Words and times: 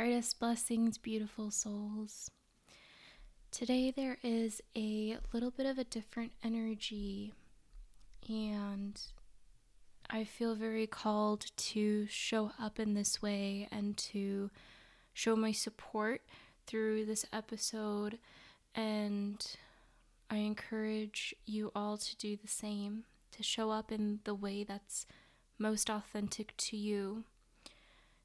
brightest 0.00 0.40
blessings, 0.40 0.96
beautiful 0.96 1.50
souls. 1.50 2.30
Today 3.50 3.90
there 3.94 4.16
is 4.22 4.62
a 4.74 5.18
little 5.34 5.50
bit 5.50 5.66
of 5.66 5.76
a 5.76 5.84
different 5.84 6.32
energy, 6.42 7.34
and 8.26 8.98
I 10.08 10.24
feel 10.24 10.54
very 10.54 10.86
called 10.86 11.50
to 11.54 12.06
show 12.06 12.50
up 12.58 12.80
in 12.80 12.94
this 12.94 13.20
way 13.20 13.68
and 13.70 13.94
to 13.98 14.50
show 15.12 15.36
my 15.36 15.52
support 15.52 16.22
through 16.66 17.04
this 17.04 17.26
episode. 17.30 18.16
And 18.74 19.44
I 20.30 20.36
encourage 20.36 21.34
you 21.44 21.72
all 21.74 21.98
to 21.98 22.16
do 22.16 22.38
the 22.38 22.48
same, 22.48 23.04
to 23.32 23.42
show 23.42 23.70
up 23.70 23.92
in 23.92 24.20
the 24.24 24.34
way 24.34 24.64
that's 24.64 25.04
most 25.58 25.90
authentic 25.90 26.56
to 26.56 26.78
you. 26.78 27.24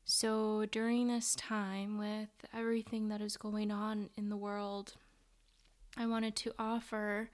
So, 0.08 0.68
during 0.68 1.08
this 1.08 1.34
time, 1.34 1.98
with 1.98 2.30
everything 2.54 3.08
that 3.10 3.22
is 3.22 3.38
going 3.38 3.72
on 3.72 4.12
in 4.16 4.30
the 4.30 4.38
world, 4.38 4.94
I 5.98 6.06
wanted 6.06 6.36
to 6.38 6.54
offer 6.60 7.32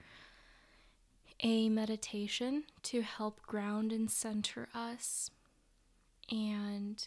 a 1.40 1.68
meditation 1.68 2.64
to 2.84 3.02
help 3.02 3.42
ground 3.42 3.92
and 3.92 4.10
center 4.10 4.70
us. 4.74 5.30
And 6.30 7.06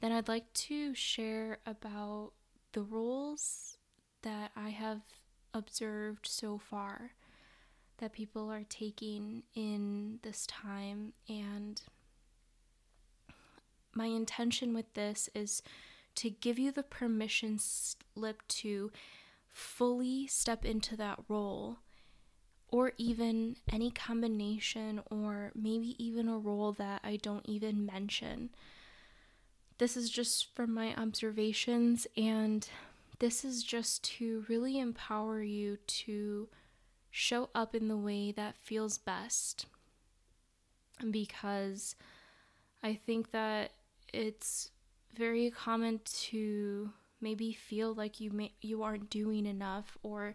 then 0.00 0.12
I'd 0.12 0.28
like 0.28 0.52
to 0.52 0.94
share 0.94 1.58
about 1.64 2.32
the 2.72 2.82
roles 2.82 3.78
that 4.20 4.50
I 4.54 4.68
have 4.68 5.00
observed 5.54 6.26
so 6.26 6.58
far 6.58 7.12
that 7.96 8.12
people 8.12 8.50
are 8.50 8.64
taking 8.68 9.44
in 9.54 10.18
this 10.22 10.46
time 10.46 11.14
and 11.30 11.80
my 13.94 14.06
intention 14.06 14.74
with 14.74 14.92
this 14.94 15.28
is 15.34 15.62
to 16.16 16.30
give 16.30 16.58
you 16.58 16.72
the 16.72 16.82
permission 16.82 17.58
slip 17.58 18.46
to 18.48 18.90
fully 19.52 20.26
step 20.26 20.64
into 20.64 20.96
that 20.96 21.18
role 21.28 21.78
or 22.68 22.92
even 22.96 23.56
any 23.70 23.90
combination 23.90 25.00
or 25.10 25.52
maybe 25.54 25.94
even 26.02 26.28
a 26.28 26.38
role 26.38 26.72
that 26.72 27.00
I 27.04 27.16
don't 27.16 27.46
even 27.46 27.84
mention. 27.84 28.50
This 29.78 29.96
is 29.96 30.10
just 30.10 30.54
from 30.54 30.72
my 30.72 30.94
observations 30.94 32.06
and 32.16 32.66
this 33.18 33.44
is 33.44 33.62
just 33.62 34.02
to 34.16 34.44
really 34.48 34.78
empower 34.78 35.42
you 35.42 35.76
to 35.86 36.48
show 37.10 37.50
up 37.54 37.74
in 37.74 37.88
the 37.88 37.96
way 37.96 38.32
that 38.32 38.56
feels 38.56 38.96
best 38.96 39.66
because 41.10 41.94
I 42.82 42.94
think 42.94 43.32
that 43.32 43.72
it's 44.12 44.70
very 45.14 45.50
common 45.50 46.00
to 46.04 46.90
maybe 47.20 47.52
feel 47.52 47.94
like 47.94 48.20
you 48.20 48.30
may, 48.30 48.52
you 48.60 48.82
aren't 48.82 49.10
doing 49.10 49.46
enough 49.46 49.96
or 50.02 50.34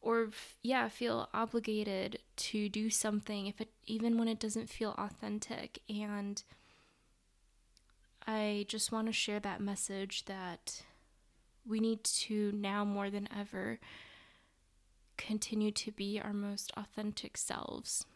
or 0.00 0.28
yeah 0.62 0.86
feel 0.88 1.30
obligated 1.32 2.18
to 2.36 2.68
do 2.68 2.90
something 2.90 3.46
if 3.46 3.58
it 3.58 3.70
even 3.86 4.18
when 4.18 4.28
it 4.28 4.38
doesn't 4.38 4.68
feel 4.68 4.94
authentic 4.98 5.78
and 5.88 6.42
I 8.26 8.64
just 8.68 8.92
want 8.92 9.06
to 9.06 9.12
share 9.12 9.40
that 9.40 9.60
message 9.60 10.24
that 10.26 10.82
we 11.66 11.80
need 11.80 12.04
to 12.04 12.52
now 12.52 12.84
more 12.84 13.10
than 13.10 13.28
ever 13.34 13.78
continue 15.16 15.70
to 15.72 15.92
be 15.92 16.20
our 16.20 16.32
most 16.32 16.72
authentic 16.76 17.36
selves. 17.36 18.06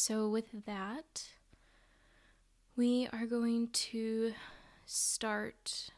So, 0.00 0.28
with 0.28 0.64
that, 0.64 1.24
we 2.76 3.08
are 3.12 3.26
going 3.26 3.66
to 3.90 4.32
start 4.86 5.90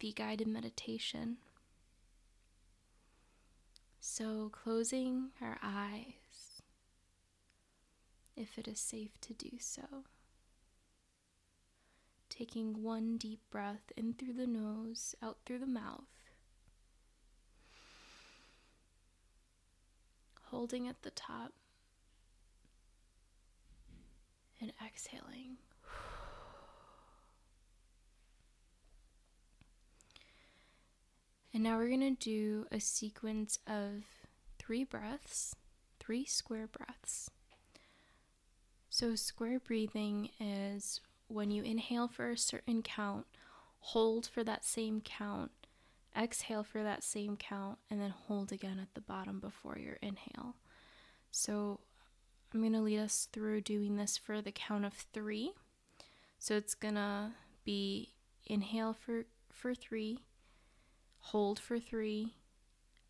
the 0.00 0.12
guided 0.12 0.48
meditation. 0.48 1.38
So, 4.00 4.50
closing 4.52 5.30
our 5.40 5.58
eyes, 5.62 6.60
if 8.36 8.58
it 8.58 8.68
is 8.68 8.78
safe 8.78 9.18
to 9.22 9.32
do 9.32 9.52
so. 9.58 10.04
Taking 12.28 12.82
one 12.82 13.16
deep 13.16 13.40
breath 13.50 13.92
in 13.96 14.12
through 14.12 14.34
the 14.34 14.46
nose, 14.46 15.14
out 15.22 15.38
through 15.46 15.60
the 15.60 15.66
mouth. 15.66 16.04
Holding 20.50 20.86
at 20.86 21.00
the 21.00 21.10
top 21.10 21.54
and 24.62 24.72
exhaling. 24.84 25.56
And 31.52 31.62
now 31.62 31.76
we're 31.76 31.88
going 31.88 32.16
to 32.16 32.24
do 32.24 32.66
a 32.72 32.80
sequence 32.80 33.58
of 33.66 34.04
three 34.58 34.84
breaths, 34.84 35.54
three 36.00 36.24
square 36.24 36.66
breaths. 36.66 37.30
So, 38.88 39.16
square 39.16 39.58
breathing 39.58 40.30
is 40.40 41.00
when 41.28 41.50
you 41.50 41.62
inhale 41.62 42.08
for 42.08 42.30
a 42.30 42.38
certain 42.38 42.82
count, 42.82 43.26
hold 43.80 44.26
for 44.26 44.44
that 44.44 44.64
same 44.64 45.00
count, 45.00 45.50
exhale 46.16 46.62
for 46.62 46.82
that 46.82 47.02
same 47.02 47.36
count, 47.36 47.78
and 47.90 48.00
then 48.00 48.10
hold 48.10 48.52
again 48.52 48.78
at 48.78 48.94
the 48.94 49.00
bottom 49.00 49.40
before 49.40 49.78
your 49.78 49.98
inhale. 50.00 50.56
So, 51.30 51.80
I'm 52.52 52.60
going 52.60 52.72
to 52.74 52.80
lead 52.80 52.98
us 52.98 53.28
through 53.32 53.62
doing 53.62 53.96
this 53.96 54.18
for 54.18 54.42
the 54.42 54.52
count 54.52 54.84
of 54.84 54.92
three. 54.92 55.52
So 56.38 56.54
it's 56.56 56.74
going 56.74 56.96
to 56.96 57.30
be 57.64 58.10
inhale 58.46 58.92
for, 58.92 59.24
for 59.50 59.74
three, 59.74 60.18
hold 61.18 61.58
for 61.58 61.78
three, 61.78 62.34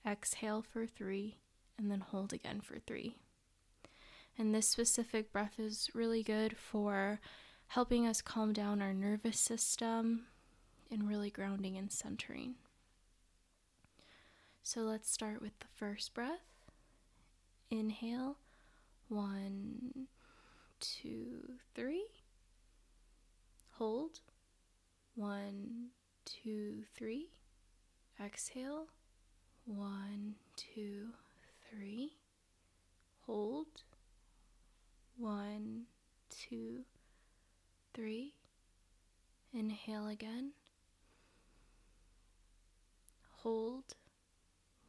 exhale 0.06 0.62
for 0.62 0.86
three, 0.86 1.38
and 1.76 1.91
then 1.91 2.00
hold 2.00 2.32
again 2.32 2.60
for 2.60 2.78
three. 2.78 3.16
And 4.38 4.54
this 4.54 4.69
specific 4.69 5.32
breath 5.32 5.58
is 5.58 5.91
really 5.94 6.22
good 6.22 6.56
for 6.56 7.20
helping 7.69 8.06
us 8.06 8.22
calm 8.22 8.52
down 8.52 8.81
our 8.81 8.94
nervous 8.94 9.38
system 9.38 10.26
and 10.91 11.08
really 11.08 11.31
grounding 11.31 11.76
and 11.76 11.91
centering. 11.91 12.54
So 14.62 14.82
let's 14.82 15.10
start 15.10 15.42
with 15.42 15.58
the 15.58 15.66
first 15.75 16.14
breath. 16.14 16.44
Inhale 17.70 18.36
one, 19.12 20.06
two, 20.81 21.59
three. 21.75 22.06
Hold. 23.73 24.21
One, 25.15 25.89
two, 26.25 26.84
three. 26.97 27.28
Exhale. 28.25 28.87
One, 29.67 30.37
two, 30.56 31.09
three. 31.69 32.12
Hold. 33.27 33.83
One, 35.19 35.83
two, 36.31 36.81
three. 37.93 38.33
Inhale 39.53 40.09
again. 40.09 40.53
Hold. 43.43 43.94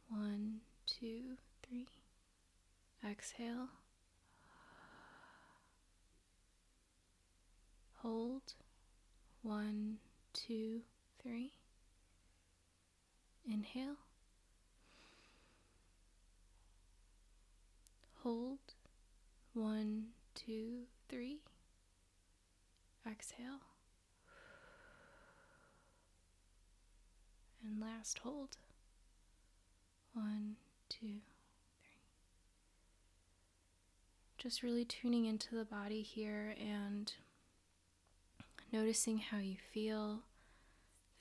One, 0.08 0.60
two, 0.86 1.36
three. 1.62 1.88
Exhale. 3.06 3.68
Hold. 8.04 8.52
One, 9.42 9.96
two, 10.34 10.82
three. 11.22 11.52
Inhale. 13.50 13.96
Hold. 18.22 18.58
One, 19.54 20.08
two, 20.34 20.82
three. 21.08 21.38
Exhale. 23.10 23.62
And 27.64 27.80
last 27.80 28.18
hold. 28.18 28.58
One, 30.12 30.56
two, 30.90 31.22
three. 31.80 32.02
Just 34.36 34.62
really 34.62 34.84
tuning 34.84 35.24
into 35.24 35.54
the 35.54 35.64
body 35.64 36.02
here 36.02 36.54
and 36.60 37.10
noticing 38.74 39.18
how 39.18 39.38
you 39.38 39.56
feel. 39.72 40.24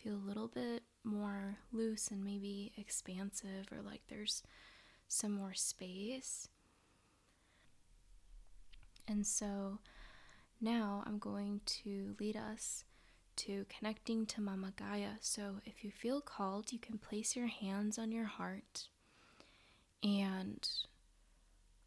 Feel 0.04 0.16
a 0.16 0.28
little 0.28 0.48
bit 0.48 0.82
more 1.04 1.60
loose 1.72 2.10
and 2.10 2.24
maybe 2.24 2.74
expansive, 2.78 3.68
or 3.72 3.82
like 3.82 4.02
there's 4.10 4.42
some 5.08 5.32
more 5.32 5.54
space. 5.54 6.50
And 9.08 9.26
so 9.26 9.78
now 10.60 11.04
I'm 11.06 11.20
going 11.20 11.62
to 11.84 12.16
lead 12.20 12.36
us 12.36 12.86
to 13.36 13.66
connecting 13.70 14.26
to 14.28 14.42
Mama 14.42 14.74
Gaia. 14.76 15.16
So 15.22 15.58
if 15.64 15.84
you 15.84 15.92
feel 15.92 16.22
called, 16.22 16.72
you 16.72 16.80
can 16.80 16.98
place 16.98 17.36
your 17.36 17.48
hands 17.48 18.00
on 18.00 18.12
your 18.12 18.26
heart 18.26 18.88
and 20.02 20.68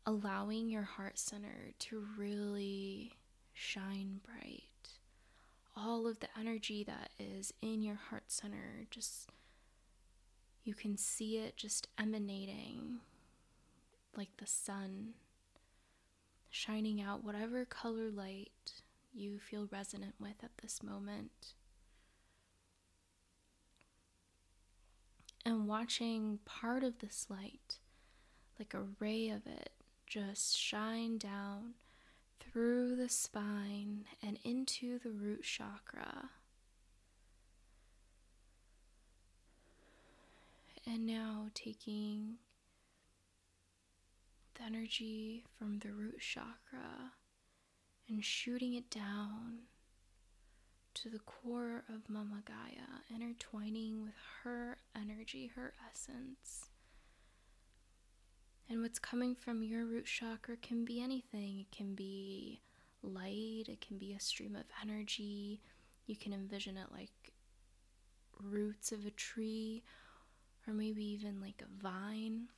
allowing 0.07 0.69
your 0.69 0.85
heart 0.85 1.19
center 1.19 1.73
to 1.81 2.07
really 2.17 3.15
shine 3.53 4.21
bright 4.25 4.65
all 5.76 6.06
of 6.06 6.20
the 6.20 6.28
energy 6.38 6.82
that 6.84 7.11
is 7.19 7.52
in 7.61 7.82
your 7.82 7.96
heart 7.96 8.25
center. 8.28 8.87
Just, 8.90 9.31
you 10.64 10.75
can 10.75 10.96
see 10.96 11.37
it 11.38 11.56
just 11.56 11.88
emanating 11.99 13.00
like 14.17 14.31
the 14.38 14.46
sun, 14.46 15.11
shining 16.49 17.00
out 17.00 17.23
whatever 17.23 17.64
color 17.64 18.11
light 18.11 18.73
you 19.14 19.38
feel 19.38 19.69
resonant 19.70 20.14
with 20.19 20.43
at 20.43 20.56
this 20.62 20.82
moment. 20.82 21.55
And 25.44 25.69
watching 25.69 26.40
part 26.44 26.82
of 26.82 26.99
this 26.99 27.26
light, 27.28 27.78
like 28.58 28.75
a 28.75 28.82
ray 28.99 29.28
of 29.28 29.46
it, 29.46 29.70
just 30.06 30.56
shine 30.56 31.19
down 31.19 31.75
through 32.56 32.97
the 32.97 33.11
spine 33.11 34.06
and 34.26 34.38
into 34.43 34.99
the 35.00 35.11
root 35.11 35.43
chakra. 35.43 36.31
And 40.87 41.06
now 41.06 41.50
taking 41.53 42.37
the 44.55 44.64
energy 44.64 45.44
from 45.58 45.81
the 45.81 45.93
root 45.93 46.19
chakra 46.19 47.12
and 48.08 48.25
shooting 48.25 48.73
it 48.73 48.88
down 48.88 49.59
to 50.94 51.11
the 51.11 51.19
core 51.19 51.85
of 51.91 52.09
Mama 52.09 52.43
Gaia, 52.47 53.02
intertwining 53.14 54.02
with 54.02 54.14
her 54.44 54.79
energy, 54.99 55.52
her 55.56 55.75
essence. 55.93 56.70
And 58.69 58.83
what's 58.83 58.99
coming 58.99 59.35
from 59.35 59.63
your 59.63 59.85
root 59.85 60.07
chakra 60.07 60.57
can 60.57 60.85
be 60.85 61.01
anything. 61.01 61.61
It 61.61 61.71
can 61.77 61.95
be 61.95 62.61
light, 63.03 63.65
it 63.69 63.81
can 63.81 63.97
be 63.97 64.13
a 64.13 64.21
stream 64.21 64.57
of 64.57 64.65
energy. 64.83 65.61
You 66.07 66.17
can 66.17 66.33
envision 66.33 66.77
it 66.77 66.89
like 66.93 67.33
roots 68.41 68.93
of 68.93 69.07
a 69.07 69.11
tree, 69.11 69.83
or 70.67 70.75
maybe 70.75 71.05
even 71.05 71.41
like 71.41 71.63
a 71.63 71.83
vine. 71.83 72.49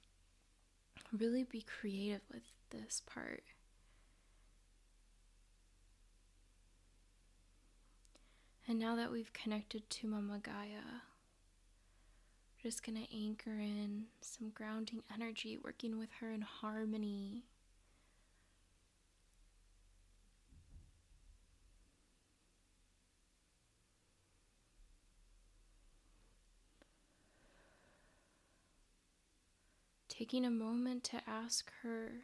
Really 1.12 1.44
be 1.44 1.62
creative 1.62 2.22
with 2.32 2.42
this 2.70 3.02
part. 3.06 3.42
And 8.66 8.78
now 8.78 8.96
that 8.96 9.10
we've 9.10 9.32
connected 9.32 9.88
to 9.88 10.06
Mama 10.06 10.40
Gaia, 10.42 11.02
just 12.62 12.84
going 12.84 12.96
to 12.96 13.16
anchor 13.16 13.58
in 13.58 14.04
some 14.20 14.50
grounding 14.50 15.02
energy, 15.12 15.58
working 15.62 15.98
with 15.98 16.10
her 16.20 16.30
in 16.30 16.42
harmony. 16.42 17.44
Taking 30.08 30.44
a 30.44 30.50
moment 30.50 31.04
to 31.04 31.20
ask 31.28 31.70
her, 31.82 32.22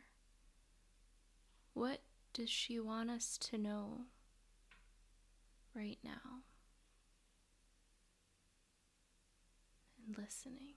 what 1.74 2.00
does 2.32 2.50
she 2.50 2.80
want 2.80 3.08
us 3.08 3.38
to 3.38 3.56
know? 3.56 4.06
right 5.74 5.98
now 6.04 6.42
and 10.06 10.16
listening. 10.18 10.74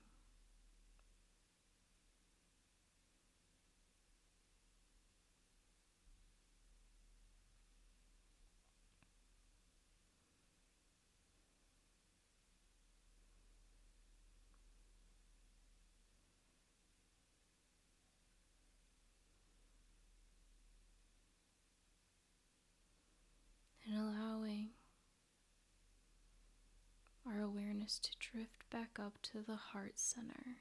To 27.87 28.09
drift 28.19 28.69
back 28.69 28.99
up 28.99 29.13
to 29.23 29.39
the 29.45 29.55
heart 29.55 29.93
center. 29.95 30.57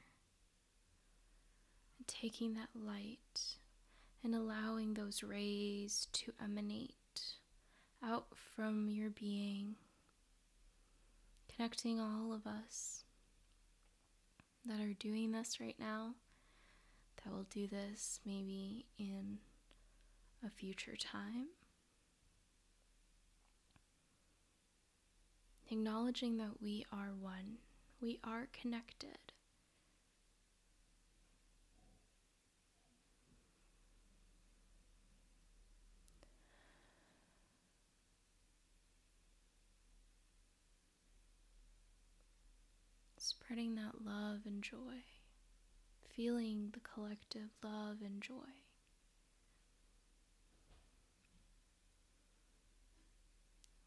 And 1.99 2.07
taking 2.07 2.55
that 2.55 2.69
light 2.75 3.57
and 4.23 4.35
allowing 4.35 4.95
those 4.95 5.23
rays 5.23 6.09
to 6.13 6.33
emanate 6.43 6.95
out 8.05 8.27
from 8.55 8.89
your 8.89 9.11
being, 9.11 9.77
connecting 11.55 11.99
all 11.99 12.33
of 12.33 12.47
us 12.47 13.05
that 14.67 14.81
are 14.81 14.95
doing 14.95 15.33
this 15.33 15.61
right 15.61 15.77
now, 15.79 16.15
that 17.25 17.33
will 17.33 17.47
do 17.51 17.67
this 17.67 18.21
maybe 18.25 18.87
in 18.99 19.39
a 20.45 20.51
future 20.51 20.97
time. 20.97 21.47
Acknowledging 25.71 26.37
that 26.39 26.61
we 26.61 26.85
are 26.93 27.13
one, 27.19 27.59
we 28.01 28.19
are 28.25 28.49
connected. 28.53 29.19
Spreading 43.19 43.75
that 43.77 44.05
love 44.05 44.41
and 44.45 44.63
joy, 44.63 45.03
feeling 46.15 46.71
the 46.73 46.81
collective 46.81 47.51
love 47.63 47.99
and 48.05 48.21
joy. 48.21 48.66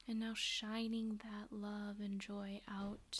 And 0.09 0.21
now 0.21 0.33
shining 0.33 1.21
that 1.23 1.55
love 1.55 1.97
and 1.99 2.19
joy 2.19 2.61
out 2.67 3.19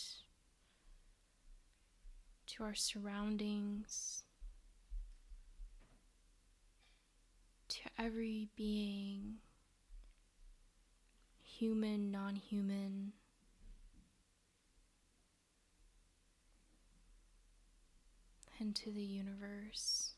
to 2.48 2.64
our 2.64 2.74
surroundings, 2.74 4.24
to 7.68 7.78
every 7.96 8.48
being, 8.56 9.36
human, 11.44 12.10
non 12.10 12.34
human. 12.34 13.12
And 18.58 18.74
to 18.74 18.90
the 18.90 19.04
universe. 19.04 20.14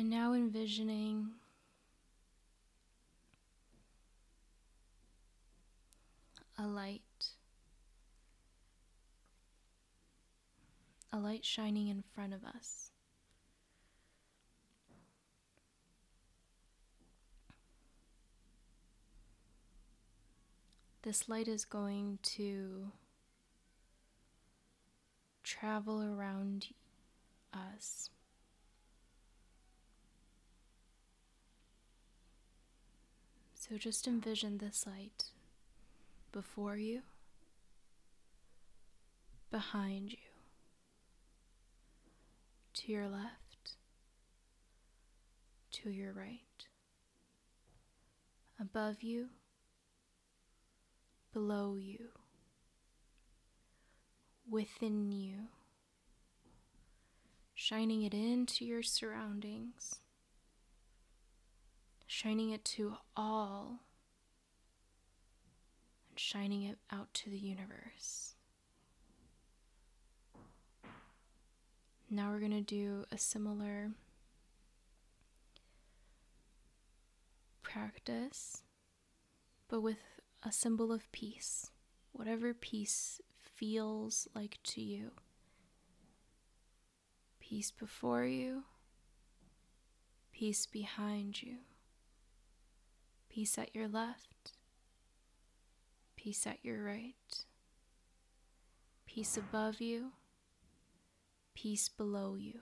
And 0.00 0.08
now 0.08 0.32
envisioning 0.32 1.32
a 6.58 6.66
light, 6.66 7.02
a 11.12 11.18
light 11.18 11.44
shining 11.44 11.88
in 11.88 12.02
front 12.14 12.32
of 12.32 12.46
us. 12.46 12.92
This 21.02 21.28
light 21.28 21.46
is 21.46 21.66
going 21.66 22.20
to 22.22 22.90
travel 25.44 26.02
around 26.02 26.68
us. 27.52 28.08
So 33.70 33.78
just 33.78 34.08
envision 34.08 34.58
this 34.58 34.84
light 34.84 35.26
before 36.32 36.76
you, 36.76 37.02
behind 39.52 40.10
you, 40.10 40.18
to 42.74 42.90
your 42.90 43.06
left, 43.06 43.76
to 45.70 45.90
your 45.90 46.12
right, 46.12 46.66
above 48.60 49.04
you, 49.04 49.28
below 51.32 51.76
you, 51.76 52.08
within 54.50 55.12
you, 55.12 55.42
shining 57.54 58.02
it 58.02 58.14
into 58.14 58.64
your 58.64 58.82
surroundings 58.82 60.00
shining 62.10 62.50
it 62.50 62.64
to 62.64 62.92
all, 63.16 63.78
and 66.08 66.18
shining 66.18 66.64
it 66.64 66.76
out 66.90 67.14
to 67.14 67.30
the 67.30 67.38
universe. 67.38 68.34
Now 72.10 72.32
we're 72.32 72.40
going 72.40 72.50
to 72.50 72.62
do 72.62 73.04
a 73.12 73.16
similar 73.16 73.92
practice, 77.62 78.64
but 79.68 79.80
with 79.80 80.02
a 80.42 80.50
symbol 80.50 80.92
of 80.92 81.12
peace, 81.12 81.70
whatever 82.10 82.52
peace 82.52 83.20
feels 83.38 84.26
like 84.34 84.58
to 84.64 84.82
you. 84.82 85.12
Peace 87.38 87.70
before 87.70 88.24
you, 88.24 88.64
peace 90.32 90.66
behind 90.66 91.40
you, 91.40 91.58
peace 93.30 93.56
at 93.56 93.74
your 93.74 93.86
left, 93.86 94.52
peace 96.16 96.46
at 96.46 96.58
your 96.62 96.82
right, 96.82 97.44
peace 99.06 99.36
above 99.36 99.80
you, 99.80 100.10
peace 101.54 101.88
below 101.88 102.34
you. 102.34 102.60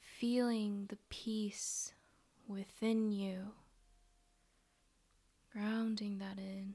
Feeling 0.00 0.86
the 0.88 0.98
peace 1.08 1.92
within 2.46 3.10
you, 3.10 3.52
grounding 5.52 6.18
that 6.18 6.38
in, 6.38 6.74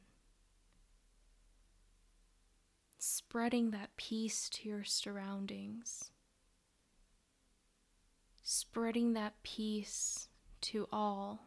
spreading 2.97 3.71
that 3.71 3.95
peace 3.95 4.49
to 4.49 4.67
your 4.67 4.83
surroundings, 4.83 6.09
spreading 8.43 9.13
that 9.13 9.35
peace 9.43 10.27
to 10.65 10.87
all. 10.91 11.39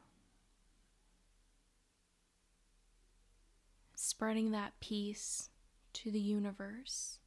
Spreading 3.95 4.51
that 4.53 4.79
peace 4.81 5.51
to 5.95 6.11
the 6.11 6.21
universe. 6.21 7.19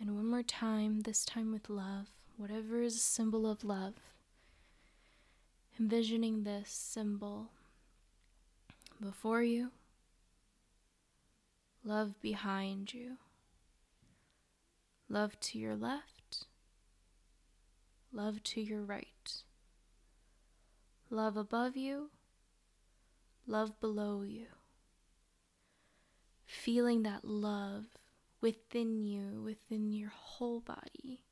And 0.00 0.14
one 0.14 0.26
more 0.26 0.42
time, 0.42 1.00
this 1.00 1.24
time 1.24 1.52
with 1.52 1.68
love 1.68 2.08
whatever 2.38 2.80
is 2.82 2.94
a 2.94 3.00
symbol 3.00 3.50
of 3.50 3.64
love. 3.64 3.94
Envisioning 5.78 6.44
this 6.44 6.70
symbol 6.70 7.48
before 9.00 9.42
you, 9.42 9.70
love 11.84 12.20
behind 12.22 12.94
you, 12.94 13.16
love 15.08 15.38
to 15.40 15.58
your 15.58 15.76
left, 15.76 16.17
love 18.18 18.42
to 18.42 18.60
your 18.60 18.82
right, 18.82 19.32
love 21.08 21.36
above 21.36 21.76
you, 21.76 22.10
love 23.46 23.78
below 23.80 24.22
you. 24.22 24.46
Feeling 26.44 27.02
that 27.04 27.24
love 27.24 27.84
within 28.40 29.02
you, 29.02 29.42
within 29.42 29.92
your 29.92 30.10
whole 30.10 30.60
body 30.60 31.22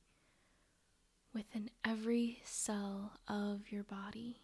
within 1.37 1.69
every 1.85 2.41
cell 2.45 3.13
of 3.29 3.71
your 3.71 3.83
body. 3.83 4.39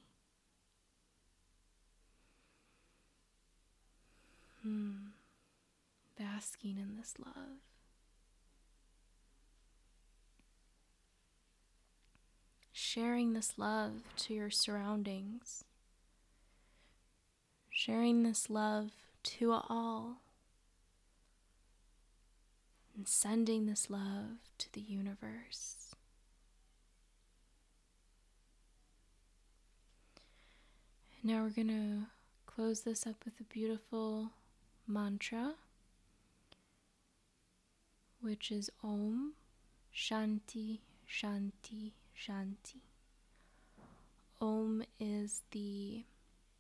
Hmm. 4.62 4.90
Basking 6.18 6.76
in 6.76 6.99
this 6.99 7.14
love. 7.18 7.72
Sharing 12.94 13.32
this 13.32 13.54
love 13.56 14.02
to 14.16 14.34
your 14.34 14.50
surroundings. 14.50 15.64
Sharing 17.70 18.22
this 18.22 18.50
love 18.50 18.90
to 19.22 19.52
all. 19.52 20.16
And 22.94 23.08
sending 23.08 23.64
this 23.64 23.88
love 23.88 24.40
to 24.58 24.70
the 24.75 24.82
universe. 24.82 25.94
Now 31.22 31.44
we're 31.44 31.49
going 31.49 31.68
to 31.68 32.08
close 32.44 32.82
this 32.82 33.06
up 33.06 33.25
with 33.25 33.40
a 33.40 33.44
beautiful 33.44 34.32
mantra, 34.87 35.54
which 38.20 38.52
is 38.52 38.68
Om 38.84 39.32
Shanti 39.96 40.80
Shanti 41.08 41.92
Shanti. 42.23 42.83
Om 44.41 44.85
is 45.00 45.43
the 45.50 46.05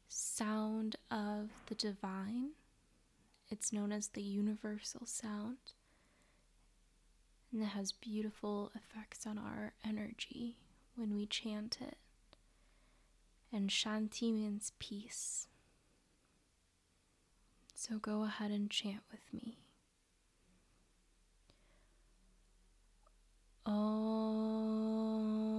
sound 0.08 0.96
of 1.10 1.50
the 1.66 1.74
divine. 1.74 2.50
It's 3.48 3.72
known 3.72 3.92
as 3.92 4.08
the 4.08 4.22
universal 4.22 5.06
sound. 5.06 5.74
And 7.52 7.62
it 7.62 7.66
has 7.66 7.92
beautiful 7.92 8.72
effects 8.74 9.26
on 9.26 9.38
our 9.38 9.72
energy 9.84 10.56
when 10.96 11.14
we 11.14 11.26
chant 11.26 11.78
it 11.80 11.98
and 13.52 13.68
Shanti 13.68 14.32
means 14.32 14.72
peace. 14.78 15.46
So 17.74 17.98
go 17.98 18.22
ahead 18.24 18.50
and 18.50 18.70
chant 18.70 19.02
with 19.10 19.20
me. 19.32 19.58
Om 23.66 25.51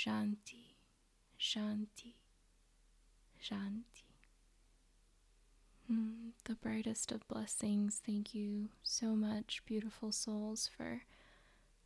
Shanti, 0.00 0.76
Shanti, 1.38 2.14
Shanti. 3.38 4.14
Mm, 5.92 6.30
the 6.44 6.54
brightest 6.54 7.12
of 7.12 7.28
blessings. 7.28 8.00
Thank 8.06 8.34
you 8.34 8.70
so 8.82 9.08
much, 9.08 9.60
beautiful 9.66 10.10
souls, 10.10 10.70
for 10.74 11.02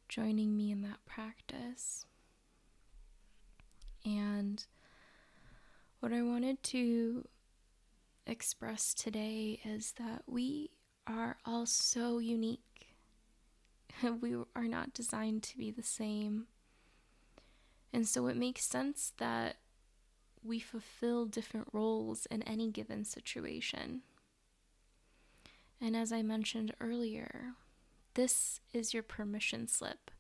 joining 0.09 0.57
me 0.57 0.71
in 0.71 0.83
that 0.83 1.05
practice. 1.07 2.07
And 4.05 4.65
what 5.99 6.13
I 6.13 6.23
wanted 6.23 6.63
to 6.65 7.27
express 8.29 8.95
today 8.95 9.59
is 9.65 9.93
that 9.99 10.23
we 10.29 10.71
are 11.09 11.39
all 11.45 11.67
so 11.67 12.19
unique. 12.19 12.95
we 14.21 14.37
are 14.55 14.69
not 14.69 14.95
designed 14.95 15.43
to 15.45 15.59
be 15.59 15.73
the 15.73 15.83
same. 15.83 16.47
And 17.95 18.09
so 18.09 18.27
it 18.27 18.37
makes 18.37 18.65
sense 18.65 19.13
that 19.19 19.55
we 20.43 20.59
fulfill 20.59 21.27
different 21.27 21.69
roles 21.73 22.27
in 22.27 22.43
any 22.43 22.69
given 22.69 23.05
situation. 23.05 24.03
And 25.81 25.97
as 25.97 26.13
I 26.13 26.21
mentioned 26.21 26.75
earlier, 26.81 27.53
this 28.15 28.59
is 28.73 28.93
your 28.93 29.05
permission 29.05 29.69
slip 29.69 30.11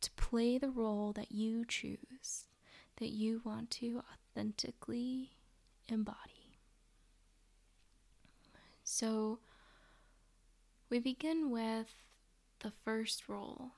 to 0.00 0.10
play 0.16 0.58
the 0.58 0.68
role 0.68 1.12
that 1.12 1.30
you 1.30 1.64
choose, 1.64 2.48
that 2.96 3.10
you 3.10 3.40
want 3.44 3.70
to 3.72 4.02
authentically 4.12 5.30
embody. 5.88 6.58
So 8.82 9.38
we 10.90 10.98
begin 10.98 11.52
with 11.52 11.94
the 12.58 12.72
first 12.84 13.28
role, 13.28 13.70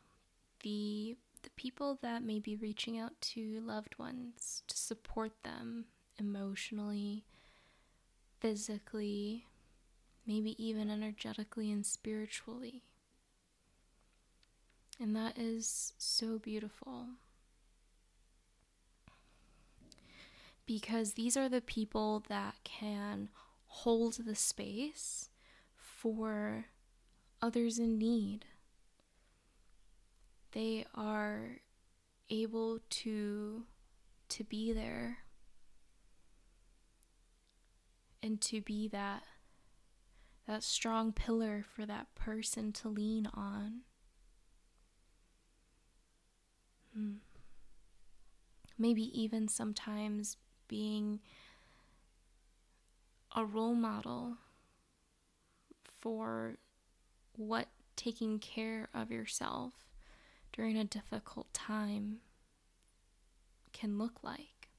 the 0.62 1.18
the 1.42 1.50
people 1.50 1.98
that 2.02 2.22
may 2.22 2.38
be 2.38 2.56
reaching 2.56 2.98
out 2.98 3.20
to 3.20 3.60
loved 3.60 3.98
ones 3.98 4.62
to 4.66 4.76
support 4.76 5.32
them 5.42 5.86
emotionally, 6.18 7.24
physically, 8.40 9.46
maybe 10.26 10.62
even 10.62 10.90
energetically 10.90 11.70
and 11.72 11.86
spiritually. 11.86 12.82
And 15.00 15.14
that 15.14 15.38
is 15.38 15.92
so 15.96 16.38
beautiful. 16.38 17.06
Because 20.66 21.14
these 21.14 21.36
are 21.36 21.48
the 21.48 21.60
people 21.60 22.24
that 22.28 22.56
can 22.64 23.30
hold 23.66 24.18
the 24.24 24.34
space 24.34 25.30
for 25.76 26.66
others 27.40 27.78
in 27.78 27.96
need 27.96 28.44
they 30.52 30.84
are 30.94 31.60
able 32.30 32.80
to 32.90 33.64
to 34.28 34.44
be 34.44 34.72
there 34.72 35.18
and 38.22 38.40
to 38.40 38.60
be 38.60 38.88
that 38.88 39.22
that 40.46 40.62
strong 40.62 41.12
pillar 41.12 41.62
for 41.62 41.84
that 41.84 42.14
person 42.14 42.72
to 42.72 42.88
lean 42.88 43.28
on. 43.34 43.80
Hmm. 46.94 47.16
Maybe 48.78 49.02
even 49.20 49.46
sometimes 49.46 50.38
being 50.66 51.20
a 53.36 53.44
role 53.44 53.74
model 53.74 54.38
for 56.00 56.56
what 57.36 57.68
taking 57.96 58.38
care 58.38 58.88
of 58.94 59.10
yourself 59.10 59.74
during 60.58 60.76
a 60.76 60.82
difficult 60.82 61.54
time 61.54 62.16
can 63.72 63.96
look 63.96 64.24
like. 64.24 64.70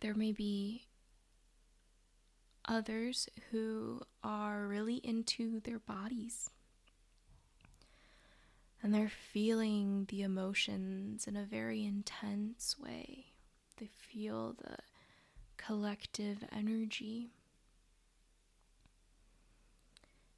There 0.00 0.14
may 0.14 0.32
be 0.32 0.86
others 2.64 3.28
who 3.52 4.00
are 4.24 4.66
really 4.66 4.96
into 4.96 5.60
their 5.60 5.78
bodies 5.78 6.50
and 8.82 8.92
they're 8.92 9.08
feeling 9.08 10.06
the 10.08 10.22
emotions 10.22 11.28
in 11.28 11.36
a 11.36 11.44
very 11.44 11.84
intense 11.84 12.76
way. 12.76 13.26
They 13.76 13.86
feel 13.86 14.56
the 14.58 14.78
collective 15.60 16.44
energy. 16.50 17.30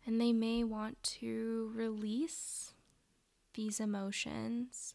And 0.05 0.21
they 0.21 0.33
may 0.33 0.65
want 0.65 1.03
to 1.21 1.71
release 1.75 2.75
these 3.55 3.79
emotions. 3.79 4.95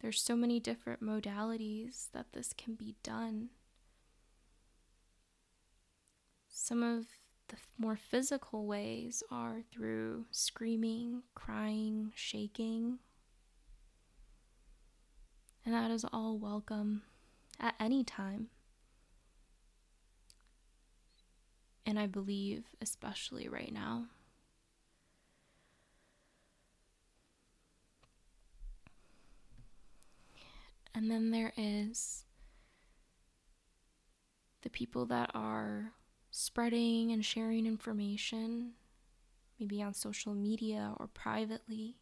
There's 0.00 0.20
so 0.20 0.36
many 0.36 0.60
different 0.60 1.02
modalities 1.02 2.08
that 2.12 2.32
this 2.32 2.52
can 2.52 2.74
be 2.74 2.96
done. 3.02 3.48
Some 6.48 6.82
of 6.82 7.06
the 7.48 7.56
more 7.78 7.96
physical 7.96 8.66
ways 8.66 9.22
are 9.30 9.62
through 9.72 10.26
screaming, 10.30 11.22
crying, 11.34 12.12
shaking. 12.14 12.98
And 15.64 15.74
that 15.74 15.90
is 15.90 16.04
all 16.12 16.36
welcome 16.36 17.02
at 17.58 17.74
any 17.80 18.04
time. 18.04 18.48
And 21.86 21.98
I 22.00 22.06
believe, 22.06 22.64
especially 22.82 23.48
right 23.48 23.72
now. 23.72 24.06
And 30.92 31.10
then 31.10 31.30
there 31.30 31.52
is 31.56 32.24
the 34.62 34.70
people 34.70 35.06
that 35.06 35.30
are 35.32 35.92
spreading 36.30 37.12
and 37.12 37.24
sharing 37.24 37.66
information, 37.66 38.72
maybe 39.60 39.80
on 39.80 39.94
social 39.94 40.34
media 40.34 40.92
or 40.98 41.06
privately. 41.06 41.98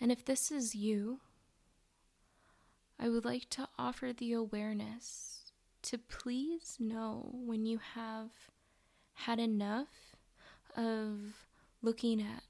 And 0.00 0.10
if 0.10 0.24
this 0.24 0.50
is 0.50 0.74
you, 0.74 1.20
I 2.98 3.08
would 3.08 3.24
like 3.24 3.48
to 3.50 3.68
offer 3.78 4.12
the 4.12 4.32
awareness 4.32 5.39
to 5.82 5.98
please 5.98 6.76
know 6.78 7.30
when 7.32 7.66
you 7.66 7.78
have 7.94 8.30
had 9.14 9.38
enough 9.38 10.16
of 10.76 11.46
looking 11.82 12.20
at 12.20 12.42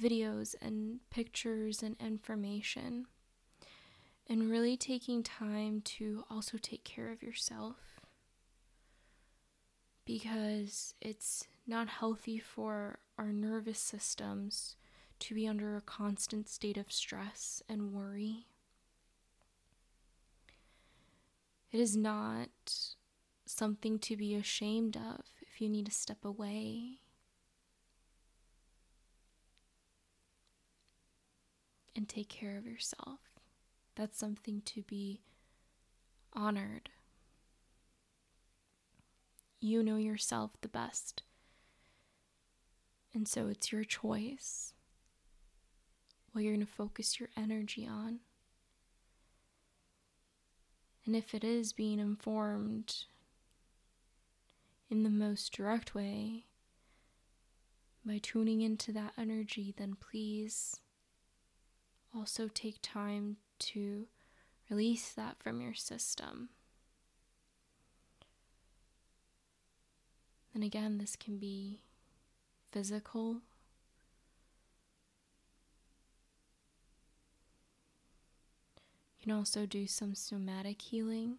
videos 0.00 0.54
and 0.60 1.00
pictures 1.10 1.82
and 1.82 1.96
information 2.00 3.06
and 4.28 4.50
really 4.50 4.76
taking 4.76 5.22
time 5.22 5.80
to 5.82 6.24
also 6.30 6.58
take 6.60 6.84
care 6.84 7.12
of 7.12 7.22
yourself 7.22 7.76
because 10.04 10.94
it's 11.00 11.46
not 11.66 11.88
healthy 11.88 12.38
for 12.38 12.98
our 13.18 13.32
nervous 13.32 13.78
systems 13.78 14.76
to 15.18 15.34
be 15.34 15.46
under 15.46 15.76
a 15.76 15.80
constant 15.80 16.48
state 16.48 16.76
of 16.76 16.92
stress 16.92 17.62
and 17.68 17.92
worry. 17.92 18.46
It 21.74 21.80
is 21.80 21.96
not 21.96 22.50
something 23.46 23.98
to 23.98 24.16
be 24.16 24.36
ashamed 24.36 24.96
of 24.96 25.24
if 25.40 25.60
you 25.60 25.68
need 25.68 25.86
to 25.86 25.90
step 25.90 26.24
away 26.24 27.00
and 31.96 32.08
take 32.08 32.28
care 32.28 32.56
of 32.56 32.64
yourself. 32.64 33.18
That's 33.96 34.16
something 34.16 34.62
to 34.66 34.82
be 34.82 35.22
honored. 36.32 36.90
You 39.58 39.82
know 39.82 39.96
yourself 39.96 40.52
the 40.60 40.68
best. 40.68 41.24
And 43.12 43.26
so 43.26 43.48
it's 43.48 43.72
your 43.72 43.82
choice 43.82 44.74
what 46.30 46.44
you're 46.44 46.54
going 46.54 46.64
to 46.64 46.72
focus 46.72 47.18
your 47.18 47.30
energy 47.36 47.84
on. 47.84 48.20
And 51.06 51.14
if 51.14 51.34
it 51.34 51.44
is 51.44 51.72
being 51.72 51.98
informed 51.98 53.04
in 54.90 55.02
the 55.02 55.10
most 55.10 55.52
direct 55.52 55.94
way 55.94 56.46
by 58.04 58.18
tuning 58.18 58.60
into 58.60 58.92
that 58.92 59.12
energy, 59.18 59.74
then 59.76 59.96
please 59.98 60.80
also 62.14 62.48
take 62.48 62.78
time 62.80 63.36
to 63.58 64.06
release 64.70 65.12
that 65.12 65.36
from 65.38 65.60
your 65.60 65.74
system. 65.74 66.48
And 70.54 70.62
again, 70.62 70.98
this 70.98 71.16
can 71.16 71.38
be 71.38 71.80
physical. 72.70 73.42
You 79.24 79.30
can 79.30 79.38
also 79.38 79.64
do 79.64 79.86
some 79.86 80.14
somatic 80.14 80.82
healing 80.82 81.38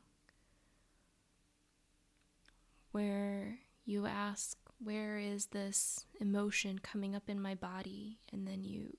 where 2.92 3.60
you 3.86 4.08
ask, 4.08 4.58
Where 4.84 5.20
is 5.20 5.46
this 5.46 6.08
emotion 6.20 6.80
coming 6.80 7.16
up 7.16 7.30
in 7.30 7.40
my 7.40 7.54
body? 7.54 8.18
And 8.34 8.48
then 8.48 8.64
you 8.64 8.98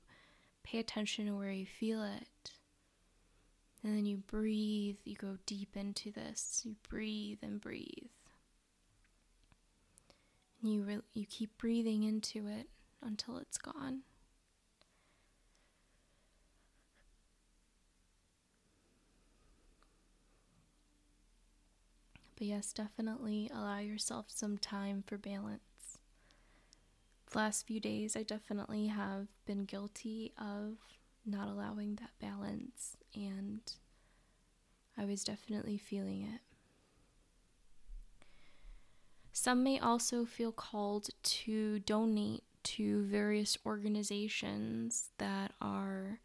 pay 0.63 0.79
attention 0.79 1.27
to 1.27 1.33
where 1.33 1.51
you 1.51 1.67
feel 1.67 2.05
it. 2.05 2.53
And 3.83 3.97
then 3.97 4.07
you 4.07 4.19
breathe, 4.19 4.99
you 5.03 5.17
go 5.17 5.39
deep 5.47 5.77
into 5.77 6.13
this. 6.13 6.63
You 6.65 6.77
breathe 6.89 7.39
and 7.43 7.61
breathe. 7.61 8.13
And 10.63 10.73
you 10.73 10.85
re- 10.85 11.01
you 11.13 11.27
keep 11.27 11.59
breathing 11.59 12.05
into 12.05 12.47
it 12.47 12.69
until 13.03 13.39
it's 13.39 13.59
gone. 13.59 14.03
But 22.37 22.47
yes, 22.47 22.73
definitely 22.73 23.51
allow 23.53 23.79
yourself 23.79 24.27
some 24.29 24.59
time 24.59 25.03
for 25.07 25.17
balance. 25.17 25.99
The 27.31 27.39
last 27.39 27.67
few 27.67 27.81
days, 27.81 28.15
I 28.15 28.23
definitely 28.23 28.89
have 28.89 29.29
been 29.47 29.65
guilty 29.65 30.33
of 30.39 30.77
not 31.25 31.49
allowing 31.49 31.97
that 31.97 32.11
balance, 32.21 32.97
and 33.15 33.61
I 34.97 35.05
was 35.07 35.25
definitely 35.25 35.79
feeling 35.79 36.23
it. 36.23 36.41
Some 39.33 39.63
may 39.63 39.79
also 39.79 40.25
feel 40.25 40.53
called 40.53 41.09
to 41.23 41.79
donate 41.81 42.43
to 42.65 43.03
various 43.05 43.57
organizations 43.65 45.11
that 45.19 45.53
are 45.61 46.21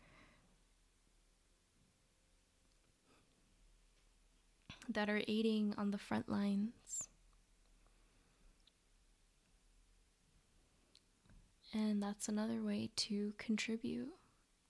that 4.94 5.10
are 5.10 5.22
aiding 5.28 5.74
on 5.78 5.92
the 5.92 5.98
front 5.98 6.30
lines. 6.30 7.10
And 11.74 12.04
that's 12.04 12.28
another 12.28 12.62
way 12.62 12.90
to 12.98 13.34
contribute 13.38 14.10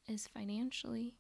is 0.08 0.28
financially. 0.28 1.16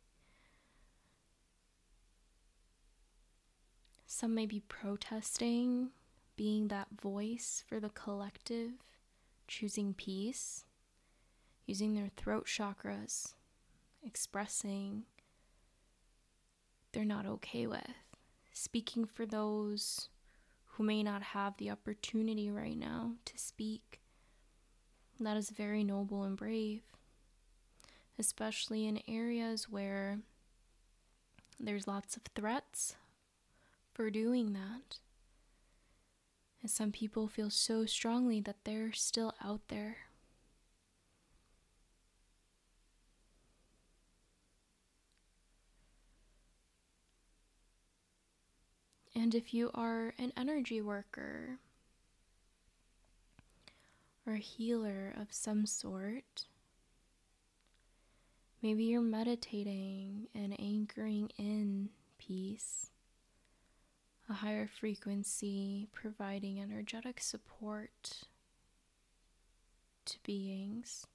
Some 4.05 4.35
may 4.35 4.45
be 4.45 4.61
protesting, 4.67 5.89
being 6.35 6.67
that 6.67 6.87
voice 7.01 7.63
for 7.67 7.79
the 7.79 7.89
collective, 7.89 8.71
choosing 9.47 9.93
peace, 9.93 10.65
using 11.65 11.93
their 11.95 12.09
throat 12.15 12.45
chakras, 12.45 13.33
expressing 14.03 15.03
they're 16.91 17.05
not 17.05 17.25
okay 17.25 17.65
with, 17.67 18.10
speaking 18.53 19.05
for 19.05 19.25
those 19.25 20.09
who 20.65 20.83
may 20.83 21.03
not 21.03 21.21
have 21.21 21.57
the 21.57 21.69
opportunity 21.69 22.49
right 22.49 22.77
now 22.77 23.13
to 23.25 23.37
speak 23.37 24.01
that 25.23 25.37
is 25.37 25.49
very 25.51 25.83
noble 25.83 26.23
and 26.23 26.35
brave, 26.35 26.81
especially 28.17 28.87
in 28.87 29.01
areas 29.07 29.69
where 29.69 30.19
there's 31.59 31.87
lots 31.87 32.17
of 32.17 32.23
threats 32.35 32.95
for 33.93 34.09
doing 34.09 34.53
that. 34.53 34.97
And 36.61 36.71
some 36.71 36.91
people 36.91 37.27
feel 37.27 37.49
so 37.49 37.85
strongly 37.85 38.39
that 38.41 38.63
they're 38.63 38.93
still 38.93 39.33
out 39.43 39.61
there. 39.67 39.97
And 49.21 49.35
if 49.35 49.53
you 49.53 49.69
are 49.75 50.15
an 50.17 50.33
energy 50.35 50.81
worker 50.81 51.59
or 54.25 54.33
a 54.33 54.39
healer 54.39 55.13
of 55.15 55.27
some 55.29 55.67
sort, 55.67 56.45
maybe 58.63 58.85
you're 58.85 58.99
meditating 58.99 60.27
and 60.33 60.59
anchoring 60.59 61.29
in 61.37 61.89
peace, 62.17 62.89
a 64.27 64.33
higher 64.33 64.67
frequency, 64.67 65.87
providing 65.93 66.59
energetic 66.59 67.21
support 67.21 68.23
to 70.05 70.17
beings. 70.23 71.05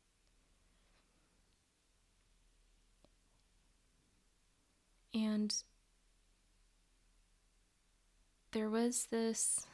And 5.13 5.53
there 8.53 8.71
was 8.71 9.07
this 9.11 9.67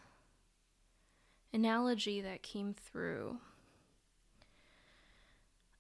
analogy 1.52 2.20
that 2.20 2.42
came 2.42 2.74
through 2.74 3.38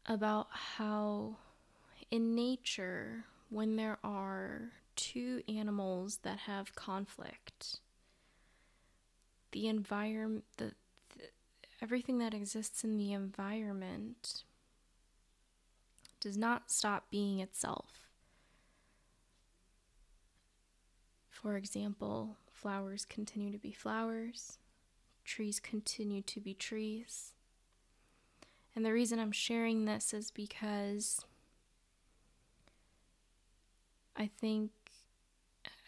about 0.06 0.48
how 0.50 1.36
in 2.10 2.34
nature, 2.34 3.24
when 3.48 3.76
there 3.76 3.98
are 4.04 4.72
two 4.96 5.42
animals 5.48 6.18
that 6.22 6.40
have 6.40 6.74
conflict, 6.74 7.80
the 9.52 9.66
environment, 9.66 10.44
the, 10.58 10.72
the, 11.16 11.24
everything 11.80 12.18
that 12.18 12.34
exists 12.34 12.84
in 12.84 12.98
the 12.98 13.12
environment 13.12 14.44
does 16.20 16.36
not 16.36 16.70
stop 16.70 17.04
being 17.10 17.40
itself. 17.40 18.08
For 21.30 21.56
example, 21.56 22.36
Flowers 22.62 23.04
continue 23.04 23.50
to 23.50 23.58
be 23.58 23.72
flowers, 23.72 24.58
trees 25.24 25.58
continue 25.58 26.22
to 26.22 26.40
be 26.40 26.54
trees. 26.54 27.32
And 28.76 28.86
the 28.86 28.92
reason 28.92 29.18
I'm 29.18 29.32
sharing 29.32 29.84
this 29.84 30.14
is 30.14 30.30
because 30.30 31.26
I 34.16 34.30
think, 34.40 34.70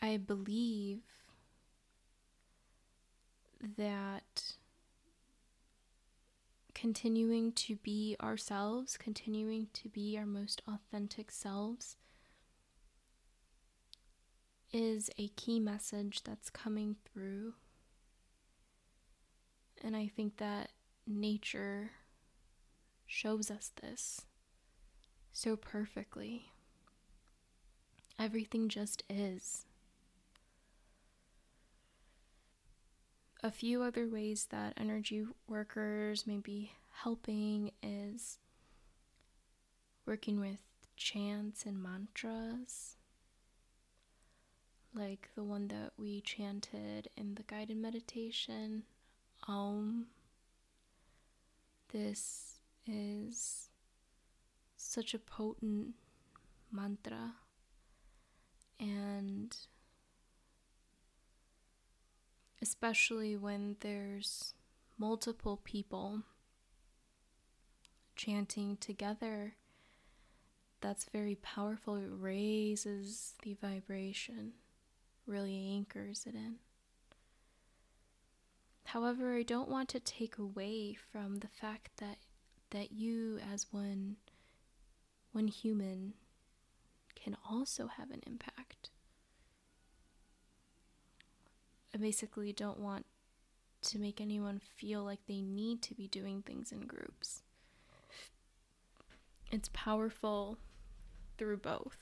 I 0.03 0.17
believe 0.17 1.03
that 3.79 4.57
continuing 6.75 7.53
to 7.53 7.77
be 7.77 8.17
ourselves, 8.21 8.97
continuing 8.97 9.69
to 9.75 9.89
be 9.89 10.19
our 10.19 10.27
most 10.27 10.61
authentic 10.67 11.31
selves, 11.31 11.97
is 14.75 15.09
a 15.17 15.29
key 15.29 15.61
message 15.61 16.23
that's 16.25 16.51
coming 16.51 16.97
through. 17.05 17.55
And 19.83 19.95
I 19.95 20.09
think 20.09 20.39
that 20.39 20.71
nature 21.07 21.93
shows 23.07 23.51
us 23.51 23.71
this 23.81 24.23
so 25.33 25.55
perfectly. 25.55 26.47
Everything 28.19 28.69
just 28.69 29.05
is. 29.09 29.65
A 33.43 33.51
few 33.51 33.83
other 33.83 34.09
ways 34.09 34.49
that 34.51 34.75
energy 34.77 35.25
workers 35.47 36.27
may 36.27 36.39
be 36.39 36.73
helping 37.03 37.71
is 37.83 38.39
working 40.07 40.41
with 40.41 40.63
chants 40.97 41.65
and 41.65 41.81
mantras 41.81 42.97
like 44.95 45.29
the 45.35 45.43
one 45.43 45.69
that 45.69 45.93
we 45.97 46.21
chanted 46.21 47.09
in 47.17 47.35
the 47.35 47.43
guided 47.43 47.77
meditation, 47.77 48.85
Om. 49.49 50.07
This 51.93 52.61
is 52.87 53.69
such 54.77 55.15
a 55.15 55.19
potent 55.19 55.95
mantra, 56.71 57.35
and 58.81 59.57
especially 62.61 63.37
when 63.37 63.77
there's 63.81 64.55
multiple 64.99 65.61
people 65.63 66.23
chanting 68.17 68.77
together, 68.77 69.55
that's 70.81 71.05
very 71.05 71.37
powerful. 71.37 71.97
It 71.97 72.11
raises 72.11 73.35
the 73.43 73.55
vibration 73.55 74.53
really 75.27 75.69
anchors 75.73 76.25
it 76.27 76.35
in. 76.35 76.57
However, 78.87 79.35
I 79.35 79.43
don't 79.43 79.69
want 79.69 79.89
to 79.91 80.01
take 80.01 80.39
away 80.39 80.95
from 80.95 81.39
the 81.39 81.49
fact 81.49 81.91
that 81.99 82.19
that 82.71 82.93
you 82.93 83.39
as 83.53 83.67
one 83.71 84.17
one 85.33 85.49
human 85.49 86.15
can 87.15 87.37
also 87.49 87.87
have 87.87 88.11
an 88.11 88.21
impact. 88.27 88.91
I 91.95 91.99
basically 91.99 92.53
don't 92.53 92.79
want 92.79 93.07
to 93.83 93.99
make 93.99 94.21
anyone 94.21 94.61
feel 94.77 95.05
like 95.05 95.21
they 95.27 95.41
need 95.41 95.83
to 95.83 95.95
be 95.95 96.09
doing 96.09 96.43
things 96.43 96.73
in 96.73 96.81
groups. 96.81 97.43
It's 99.51 99.71
powerful 99.73 100.59
through 101.39 101.59
both. 101.59 101.97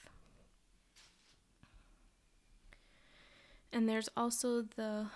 And 3.73 3.89
there's 3.89 4.09
also 4.17 4.63
the 4.63 5.07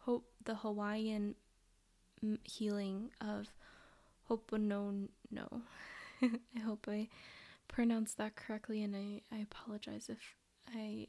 hope, 0.00 0.26
the 0.44 0.56
Hawaiian 0.56 1.34
healing 2.44 3.10
of 3.20 3.48
Ho'oponopono. 4.28 5.08
I 6.22 6.60
hope 6.64 6.86
I 6.88 7.08
pronounced 7.66 8.16
that 8.18 8.36
correctly, 8.36 8.82
and 8.82 8.94
I, 8.94 9.22
I 9.34 9.40
apologize 9.40 10.08
if 10.08 10.34
I 10.74 11.08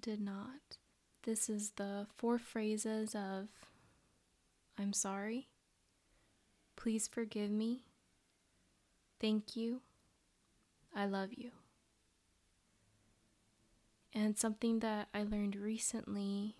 did 0.00 0.20
not. 0.20 0.78
This 1.24 1.48
is 1.48 1.72
the 1.72 2.06
four 2.16 2.38
phrases 2.38 3.14
of 3.14 3.48
I'm 4.78 4.92
sorry, 4.92 5.48
please 6.76 7.06
forgive 7.06 7.50
me, 7.50 7.84
thank 9.20 9.54
you, 9.54 9.82
I 10.94 11.06
love 11.06 11.30
you. 11.36 11.52
And 14.14 14.38
something 14.38 14.78
that 14.78 15.08
I 15.12 15.24
learned 15.24 15.56
recently 15.56 16.54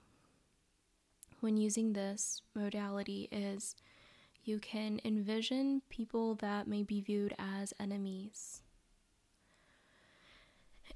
when 1.40 1.56
using 1.56 1.92
this 1.92 2.42
modality 2.54 3.28
is 3.30 3.76
you 4.42 4.58
can 4.58 5.00
envision 5.04 5.82
people 5.88 6.34
that 6.36 6.66
may 6.66 6.82
be 6.82 7.00
viewed 7.00 7.34
as 7.38 7.72
enemies. 7.78 8.62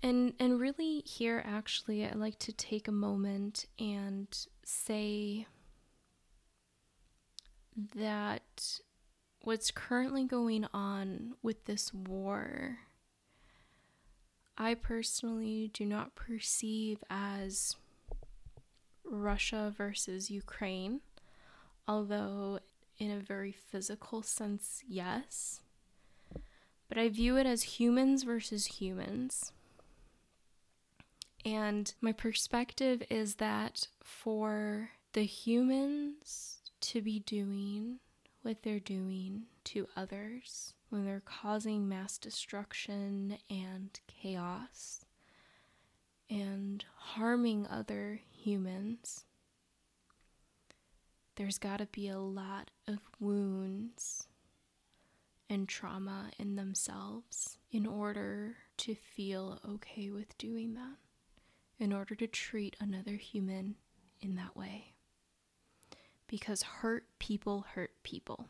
And 0.02 0.34
and 0.38 0.60
really 0.60 1.00
here 1.00 1.42
actually 1.44 2.04
I 2.06 2.12
like 2.12 2.38
to 2.40 2.52
take 2.52 2.88
a 2.88 2.92
moment 2.92 3.66
and 3.78 4.26
say 4.64 5.46
that 7.94 8.80
what's 9.42 9.70
currently 9.70 10.24
going 10.24 10.66
on 10.74 11.34
with 11.42 11.64
this 11.64 11.92
war 11.94 12.78
I 14.60 14.74
personally 14.74 15.70
do 15.72 15.84
not 15.84 16.16
perceive 16.16 16.98
as 17.08 17.76
Russia 19.04 19.72
versus 19.74 20.32
Ukraine, 20.32 21.00
although 21.86 22.58
in 22.98 23.12
a 23.12 23.20
very 23.20 23.52
physical 23.52 24.22
sense, 24.22 24.82
yes. 24.88 25.60
But 26.88 26.98
I 26.98 27.08
view 27.08 27.36
it 27.36 27.46
as 27.46 27.78
humans 27.78 28.24
versus 28.24 28.66
humans. 28.66 29.52
And 31.44 31.94
my 32.00 32.12
perspective 32.12 33.04
is 33.08 33.36
that 33.36 33.86
for 34.02 34.90
the 35.12 35.22
humans 35.22 36.58
to 36.80 37.00
be 37.00 37.20
doing 37.20 38.00
what 38.42 38.64
they're 38.64 38.80
doing 38.80 39.44
to 39.64 39.86
others, 39.96 40.74
when 40.90 41.04
they're 41.04 41.22
causing 41.24 41.88
mass 41.88 42.18
destruction 42.18 43.38
and 43.50 44.00
chaos 44.06 45.04
and 46.30 46.84
harming 46.96 47.66
other 47.66 48.20
humans, 48.30 49.24
there's 51.36 51.58
got 51.58 51.78
to 51.78 51.86
be 51.86 52.08
a 52.08 52.18
lot 52.18 52.70
of 52.86 52.98
wounds 53.20 54.26
and 55.50 55.68
trauma 55.68 56.30
in 56.38 56.56
themselves 56.56 57.58
in 57.70 57.86
order 57.86 58.56
to 58.76 58.94
feel 58.94 59.60
okay 59.68 60.10
with 60.10 60.36
doing 60.36 60.74
that, 60.74 60.96
in 61.78 61.92
order 61.92 62.14
to 62.14 62.26
treat 62.26 62.76
another 62.80 63.12
human 63.12 63.76
in 64.20 64.36
that 64.36 64.56
way. 64.56 64.92
Because 66.26 66.62
hurt 66.62 67.04
people 67.18 67.66
hurt 67.74 67.92
people. 68.02 68.48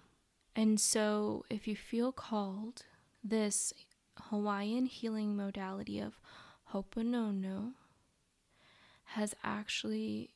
And 0.58 0.80
so, 0.80 1.44
if 1.48 1.68
you 1.68 1.76
feel 1.76 2.10
called, 2.10 2.82
this 3.22 3.72
Hawaiian 4.22 4.86
healing 4.86 5.36
modality 5.36 6.00
of 6.00 6.18
Ho'oponopono 6.72 7.74
has 9.04 9.36
actually 9.44 10.34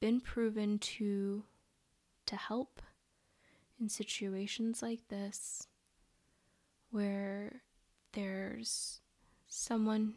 been 0.00 0.20
proven 0.20 0.80
to 0.80 1.44
to 2.26 2.34
help 2.34 2.82
in 3.80 3.88
situations 3.88 4.82
like 4.82 5.06
this 5.06 5.68
where 6.90 7.62
there's 8.10 9.02
someone 9.46 10.14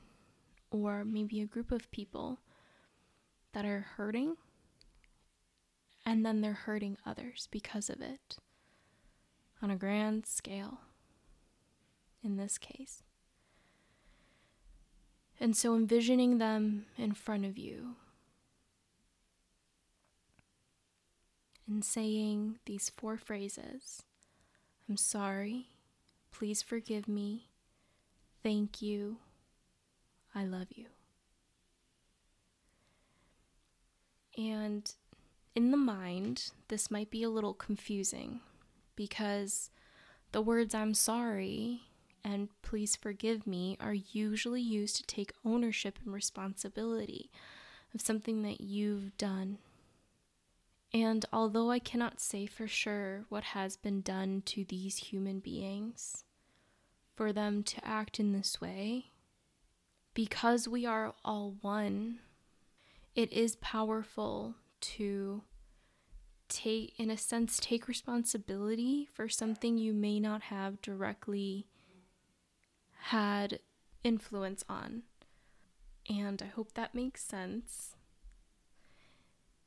or 0.72 1.06
maybe 1.06 1.42
a 1.42 1.46
group 1.46 1.72
of 1.72 1.92
people 1.92 2.40
that 3.54 3.66
are 3.66 3.86
hurting 3.98 4.36
and 6.08 6.26
then 6.26 6.42
they're 6.42 6.54
hurting 6.54 6.98
others 7.06 7.48
because 7.52 7.88
of 7.90 8.02
it 8.02 8.38
on 9.62 9.72
a 9.72 9.76
grand 9.76 10.26
scale 10.26 10.80
in 12.24 12.38
this 12.38 12.58
case. 12.58 13.04
And 15.40 15.56
so 15.56 15.76
envisioning 15.76 16.40
them 16.40 16.86
in 16.98 17.14
front 17.14 17.46
of 17.46 17.58
you 17.58 17.96
and 21.68 21.84
saying 21.84 22.58
these 22.66 22.90
four 22.90 23.18
phrases 23.18 24.04
I'm 24.90 24.98
sorry, 24.98 25.68
please 26.32 26.62
forgive 26.62 27.10
me, 27.10 27.50
thank 28.42 28.82
you, 28.82 29.18
I 30.34 30.46
love 30.46 30.68
you. 30.74 30.86
And 34.38 34.90
in 35.56 35.72
the 35.72 35.78
mind, 35.78 36.52
this 36.70 36.90
might 36.90 37.12
be 37.12 37.22
a 37.24 37.30
little 37.30 37.54
confusing 37.54 38.40
because 38.98 39.70
the 40.34 40.42
words 40.42 40.76
I'm 40.76 40.94
sorry 40.94 41.84
and 42.26 42.50
please 42.62 42.98
forgive 42.98 43.48
me 43.48 43.78
are 43.80 43.94
usually 43.94 44.62
used 44.62 44.98
to 44.98 45.04
take 45.04 45.32
ownership 45.46 45.98
and 46.04 46.14
responsibility 46.14 47.32
of 47.96 48.02
something 48.02 48.42
that 48.42 48.60
you've 48.60 49.18
done. 49.18 49.60
And 50.94 51.26
although 51.32 51.72
I 51.72 51.80
cannot 51.80 52.20
say 52.20 52.46
for 52.46 52.68
sure 52.68 53.26
what 53.30 53.46
has 53.46 53.78
been 53.78 54.02
done 54.02 54.42
to 54.48 54.66
these 54.66 54.98
human 54.98 55.40
beings 55.40 56.26
for 57.16 57.32
them 57.32 57.64
to 57.64 57.88
act 57.88 58.20
in 58.20 58.34
this 58.34 58.60
way, 58.60 59.12
because 60.14 60.68
we 60.68 60.86
are 60.86 61.14
all 61.24 61.56
one, 61.62 62.20
it 63.16 63.32
is 63.32 63.56
powerful 63.58 64.56
to 64.80 65.44
take, 66.50 66.94
in 66.98 67.10
a 67.10 67.18
sense, 67.18 67.60
take 67.60 67.88
responsibility 67.88 69.08
for 69.14 69.28
something 69.30 69.78
you 69.78 69.94
may 69.94 70.20
not 70.20 70.44
have 70.44 70.82
directly 70.82 71.68
had 73.08 73.60
influence 74.04 74.64
on. 74.68 75.04
And 76.10 76.42
I 76.42 76.48
hope 76.48 76.74
that 76.74 76.96
makes 76.96 77.24
sense. 77.24 77.96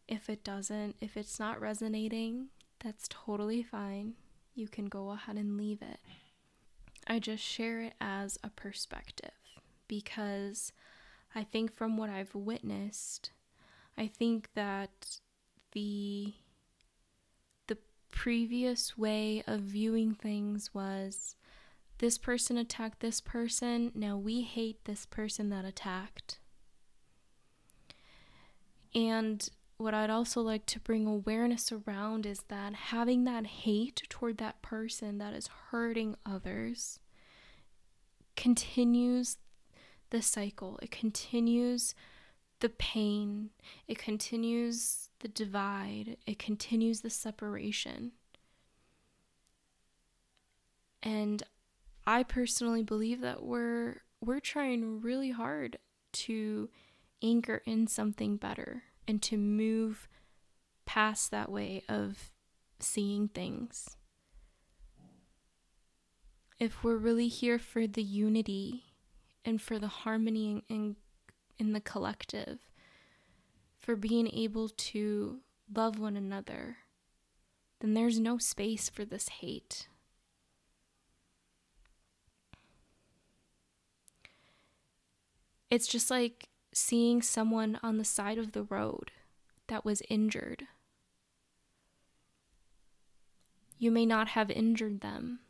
If 0.08 0.28
it 0.28 0.42
doesn't, 0.42 0.96
if 1.00 1.16
it's 1.16 1.38
not 1.38 1.60
resonating, 1.60 2.48
that's 2.82 3.08
totally 3.08 3.62
fine. 3.62 4.14
You 4.54 4.68
can 4.68 4.86
go 4.86 5.10
ahead 5.10 5.36
and 5.36 5.56
leave 5.56 5.82
it. 5.82 6.00
I 7.06 7.18
just 7.18 7.42
share 7.42 7.80
it 7.80 7.94
as 8.00 8.38
a 8.42 8.50
perspective 8.50 9.30
because 9.88 10.72
I 11.34 11.44
think 11.44 11.74
from 11.74 11.96
what 11.96 12.10
I've 12.10 12.34
witnessed, 12.34 13.30
I 13.96 14.06
think 14.06 14.48
that 14.54 15.18
the 15.72 16.34
previous 18.20 18.98
way 18.98 19.42
of 19.46 19.60
viewing 19.60 20.12
things 20.12 20.74
was 20.74 21.36
this 22.00 22.18
person 22.18 22.58
attacked 22.58 23.00
this 23.00 23.18
person, 23.18 23.90
now 23.94 24.14
we 24.14 24.42
hate 24.42 24.84
this 24.84 25.06
person 25.06 25.48
that 25.48 25.64
attacked. 25.64 26.38
And 28.94 29.48
what 29.78 29.94
I'd 29.94 30.10
also 30.10 30.42
like 30.42 30.66
to 30.66 30.80
bring 30.80 31.06
awareness 31.06 31.72
around 31.72 32.26
is 32.26 32.42
that 32.48 32.74
having 32.74 33.24
that 33.24 33.46
hate 33.46 34.02
toward 34.10 34.36
that 34.36 34.60
person 34.60 35.16
that 35.16 35.32
is 35.32 35.48
hurting 35.70 36.14
others 36.26 37.00
continues 38.36 39.38
the 40.10 40.20
cycle. 40.20 40.78
It 40.82 40.90
continues 40.90 41.94
the 42.60 42.68
pain. 42.68 43.50
It 43.88 43.98
continues 43.98 45.08
the 45.20 45.28
divide. 45.28 46.16
It 46.26 46.38
continues 46.38 47.00
the 47.00 47.10
separation. 47.10 48.12
And 51.02 51.42
I 52.06 52.22
personally 52.22 52.82
believe 52.82 53.20
that 53.20 53.42
we're 53.42 54.02
we're 54.20 54.40
trying 54.40 55.00
really 55.00 55.30
hard 55.30 55.78
to 56.12 56.68
anchor 57.22 57.62
in 57.64 57.86
something 57.86 58.36
better 58.36 58.82
and 59.08 59.22
to 59.22 59.36
move 59.36 60.08
past 60.84 61.30
that 61.30 61.50
way 61.50 61.82
of 61.88 62.30
seeing 62.78 63.28
things. 63.28 63.96
If 66.58 66.84
we're 66.84 66.96
really 66.96 67.28
here 67.28 67.58
for 67.58 67.86
the 67.86 68.02
unity 68.02 68.84
and 69.44 69.60
for 69.60 69.78
the 69.78 69.88
harmony 69.88 70.62
in, 70.68 70.96
in 71.60 71.72
the 71.72 71.80
collective, 71.80 72.58
for 73.78 73.96
being 73.96 74.28
able 74.28 74.68
to 74.68 75.40
love 75.74 75.98
one 75.98 76.16
another, 76.16 76.78
then 77.80 77.94
there's 77.94 78.18
no 78.18 78.38
space 78.38 78.88
for 78.88 79.04
this 79.04 79.28
hate. 79.28 79.88
It's 85.70 85.86
just 85.86 86.10
like 86.10 86.48
seeing 86.72 87.22
someone 87.22 87.78
on 87.82 87.98
the 87.98 88.04
side 88.04 88.38
of 88.38 88.52
the 88.52 88.64
road 88.64 89.12
that 89.68 89.84
was 89.84 90.02
injured. 90.08 90.66
You 93.78 93.90
may 93.90 94.04
not 94.04 94.28
have 94.28 94.50
injured 94.50 95.00
them. 95.00 95.40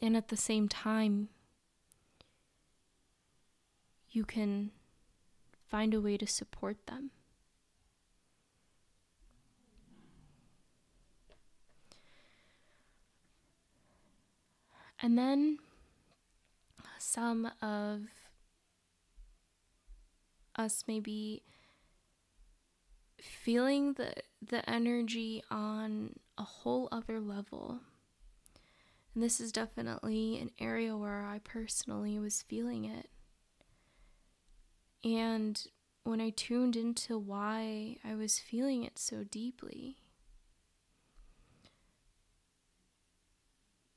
And 0.00 0.16
at 0.16 0.28
the 0.28 0.36
same 0.36 0.68
time, 0.68 1.28
you 4.14 4.24
can 4.24 4.70
find 5.68 5.92
a 5.92 6.00
way 6.00 6.16
to 6.16 6.26
support 6.26 6.86
them. 6.86 7.10
And 15.02 15.18
then 15.18 15.58
some 16.98 17.50
of 17.60 18.02
us 20.56 20.84
maybe 20.86 21.42
feeling 23.20 23.94
the 23.94 24.14
the 24.40 24.68
energy 24.70 25.42
on 25.50 26.14
a 26.38 26.44
whole 26.44 26.88
other 26.92 27.18
level. 27.18 27.80
And 29.12 29.22
this 29.22 29.40
is 29.40 29.50
definitely 29.50 30.38
an 30.38 30.50
area 30.60 30.96
where 30.96 31.24
I 31.24 31.40
personally 31.42 32.18
was 32.18 32.42
feeling 32.42 32.84
it. 32.84 33.08
And 35.04 35.62
when 36.04 36.20
I 36.20 36.30
tuned 36.30 36.76
into 36.76 37.18
why 37.18 37.98
I 38.02 38.14
was 38.14 38.38
feeling 38.38 38.84
it 38.84 38.98
so 38.98 39.22
deeply, 39.22 39.98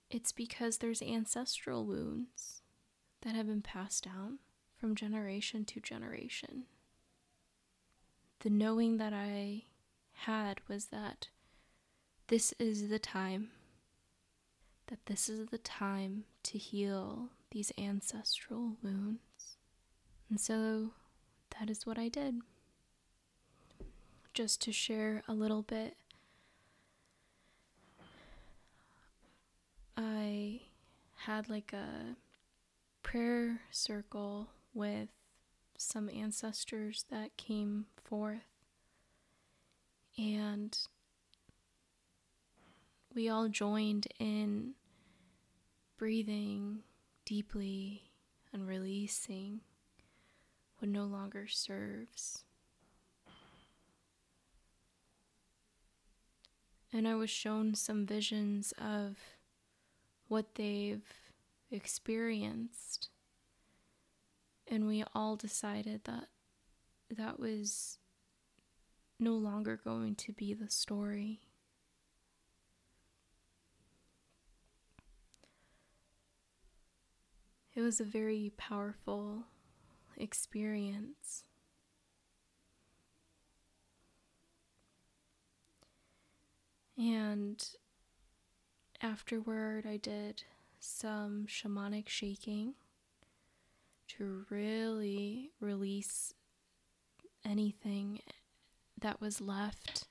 it's 0.10 0.34
because 0.34 0.78
there's 0.78 1.02
ancestral 1.02 1.86
wounds 1.86 2.62
that 3.22 3.36
have 3.36 3.48
been 3.48 3.62
passed 3.62 4.04
down 4.04 4.40
from 4.78 4.96
generation 4.96 5.64
to 5.66 5.80
generation. 5.80 6.66
The 8.42 8.50
knowing 8.50 8.98
that 8.98 9.14
I 9.14 9.64
had 10.12 10.60
was 10.68 10.88
that 10.88 11.30
this 12.28 12.54
is 12.60 12.90
the 12.90 13.00
time, 13.00 13.52
that 14.88 15.06
this 15.06 15.30
is 15.30 15.48
the 15.48 15.58
time 15.58 16.26
to 16.44 16.58
heal 16.58 17.30
these 17.52 17.72
ancestral 17.78 18.76
wounds. 18.84 19.27
And 20.30 20.40
so 20.40 20.92
that 21.58 21.70
is 21.70 21.86
what 21.86 21.98
I 21.98 22.10
did. 22.10 22.42
Just 24.34 24.62
to 24.64 24.72
share 24.72 25.24
a 25.28 25.34
little 25.34 25.62
bit, 25.62 25.96
I 29.96 30.62
had 31.16 31.50
like 31.50 31.74
a 31.74 32.16
prayer 33.02 33.62
circle 33.72 34.50
with 34.74 35.10
some 35.78 36.10
ancestors 36.10 37.06
that 37.10 37.38
came 37.38 37.86
forth. 38.04 38.42
And 40.18 40.78
we 43.14 43.30
all 43.30 43.48
joined 43.48 44.08
in 44.20 44.74
breathing 45.98 46.80
deeply 47.26 48.12
and 48.54 48.68
releasing 48.68 49.62
what 50.80 50.90
no 50.90 51.06
longer 51.06 51.48
serves. 51.48 52.44
And 56.94 57.08
I 57.08 57.16
was 57.16 57.30
shown 57.30 57.76
some 57.76 58.06
visions 58.06 58.74
of 58.80 59.18
what 60.28 60.56
they've 60.56 61.06
experienced. 61.70 63.10
And 64.68 64.88
we 64.88 65.04
all 65.14 65.36
decided 65.36 66.02
that 66.06 66.28
that 67.10 67.40
was 67.40 67.98
no 69.20 69.34
longer 69.34 69.80
going 69.84 70.16
to 70.16 70.32
be 70.32 70.54
the 70.54 70.70
story. 70.70 71.42
It 77.76 77.82
was 77.82 78.00
a 78.00 78.06
very 78.06 78.52
powerful 78.58 79.46
experience. 80.18 81.44
And 86.98 87.64
afterward, 89.02 89.86
I 89.86 89.98
did 89.98 90.44
some 90.80 91.46
shamanic 91.48 92.10
shaking 92.10 92.74
to 94.08 94.46
really 94.50 95.52
release 95.60 96.34
anything 97.46 98.22
that 99.00 99.22
was 99.22 99.40
left. 99.40 100.06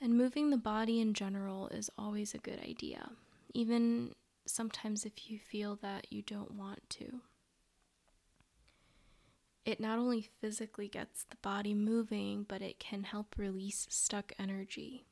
And 0.00 0.18
moving 0.18 0.50
the 0.50 0.56
body 0.56 1.00
in 1.00 1.14
general 1.14 1.68
is 1.68 1.90
always 1.96 2.34
a 2.34 2.38
good 2.38 2.60
idea, 2.60 3.10
even 3.54 4.14
sometimes 4.46 5.06
if 5.06 5.30
you 5.30 5.38
feel 5.38 5.76
that 5.76 6.06
you 6.10 6.22
don't 6.22 6.54
want 6.54 6.80
to. 6.90 7.20
It 9.64 9.80
not 9.80 9.98
only 9.98 10.28
physically 10.40 10.88
gets 10.88 11.24
the 11.24 11.36
body 11.36 11.72
moving, 11.72 12.44
but 12.46 12.60
it 12.60 12.78
can 12.78 13.04
help 13.04 13.34
release 13.38 13.86
stuck 13.88 14.32
energy. 14.38 15.06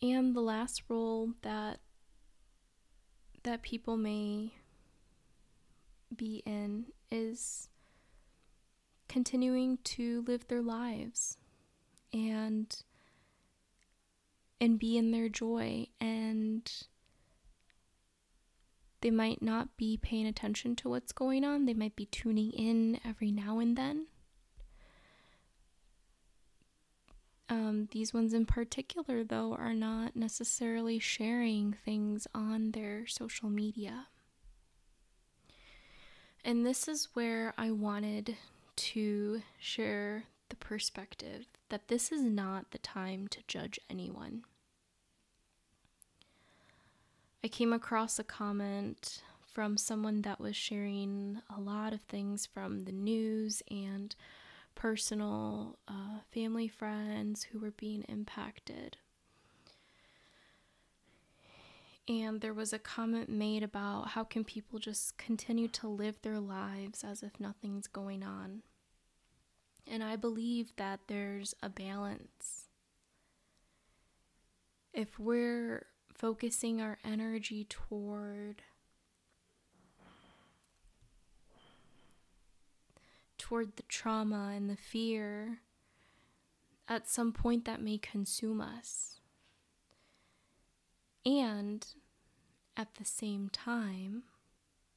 And 0.00 0.34
the 0.34 0.40
last 0.40 0.82
role 0.88 1.32
that 1.42 1.80
that 3.42 3.62
people 3.62 3.96
may 3.96 4.54
be 6.14 6.42
in 6.44 6.86
is 7.10 7.68
continuing 9.08 9.78
to 9.84 10.24
live 10.26 10.48
their 10.48 10.62
lives 10.62 11.36
and 12.12 12.82
and 14.60 14.78
be 14.78 14.96
in 14.96 15.10
their 15.12 15.28
joy 15.28 15.86
and 16.00 16.70
they 19.00 19.10
might 19.10 19.42
not 19.42 19.76
be 19.76 19.96
paying 19.96 20.26
attention 20.26 20.74
to 20.76 20.88
what's 20.88 21.12
going 21.12 21.44
on. 21.44 21.66
They 21.66 21.74
might 21.74 21.96
be 21.96 22.06
tuning 22.06 22.50
in 22.52 23.00
every 23.04 23.30
now 23.30 23.58
and 23.58 23.76
then. 23.76 24.06
Um, 27.48 27.88
these 27.92 28.12
ones 28.12 28.32
in 28.32 28.44
particular 28.44 29.22
though 29.22 29.54
are 29.54 29.74
not 29.74 30.16
necessarily 30.16 30.98
sharing 30.98 31.76
things 31.84 32.26
on 32.34 32.72
their 32.72 33.06
social 33.06 33.48
media. 33.48 34.08
And 36.44 36.64
this 36.64 36.88
is 36.88 37.08
where 37.14 37.54
i 37.58 37.70
wanted 37.70 38.36
to 38.76 39.42
share 39.58 40.24
the 40.48 40.56
perspective 40.56 41.46
that 41.70 41.88
this 41.88 42.12
is 42.12 42.22
not 42.22 42.70
the 42.70 42.78
time 42.78 43.26
to 43.28 43.40
judge 43.46 43.80
anyone. 43.90 44.44
I 47.46 47.48
came 47.48 47.72
across 47.72 48.18
a 48.18 48.24
comment 48.24 49.22
from 49.46 49.76
someone 49.76 50.22
that 50.22 50.40
was 50.40 50.56
sharing 50.56 51.42
a 51.56 51.60
lot 51.60 51.92
of 51.92 52.00
things 52.00 52.44
from 52.44 52.80
the 52.86 52.90
news 52.90 53.62
and 53.70 54.16
personal 54.74 55.78
uh, 55.86 56.18
family 56.34 56.66
friends 56.66 57.44
who 57.44 57.60
were 57.60 57.70
being 57.70 58.02
impacted. 58.08 58.96
And 62.08 62.40
there 62.40 62.52
was 62.52 62.72
a 62.72 62.80
comment 62.80 63.28
made 63.28 63.62
about 63.62 64.08
how 64.08 64.24
can 64.24 64.42
people 64.42 64.80
just 64.80 65.16
continue 65.16 65.68
to 65.68 65.86
live 65.86 66.20
their 66.22 66.40
lives 66.40 67.04
as 67.04 67.22
if 67.22 67.38
nothing's 67.38 67.86
going 67.86 68.24
on. 68.24 68.62
And 69.86 70.02
I 70.02 70.16
believe 70.16 70.72
that 70.78 70.98
there's 71.06 71.54
a 71.62 71.68
balance. 71.68 72.70
If 74.92 75.20
we're 75.20 75.86
focusing 76.16 76.80
our 76.80 76.98
energy 77.04 77.64
toward 77.68 78.62
toward 83.38 83.76
the 83.76 83.82
trauma 83.84 84.52
and 84.56 84.68
the 84.68 84.76
fear, 84.76 85.60
at 86.88 87.08
some 87.08 87.32
point 87.32 87.64
that 87.64 87.80
may 87.80 87.98
consume 87.98 88.60
us. 88.60 89.20
And 91.24 91.86
at 92.76 92.94
the 92.96 93.04
same 93.04 93.48
time, 93.48 94.24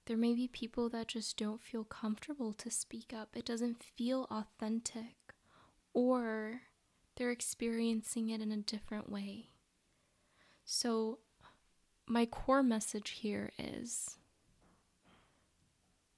there 0.05 0.17
may 0.17 0.34
be 0.34 0.47
people 0.47 0.89
that 0.89 1.10
just 1.10 1.38
don't 1.38 1.62
feel 1.62 1.84
comfortable 1.84 2.53
to 2.53 2.71
speak 2.71 3.13
up. 3.15 3.29
It 3.36 3.45
doesn't 3.45 3.84
feel 3.84 4.25
authentic, 4.32 5.36
or 5.93 6.62
they're 7.15 7.29
experiencing 7.32 8.29
it 8.29 8.41
in 8.41 8.51
a 8.51 8.58
different 8.58 9.12
way. 9.12 9.48
So, 10.71 11.17
my 12.05 12.27
core 12.27 12.62
message 12.62 13.10
here 13.21 13.51
is 13.58 14.17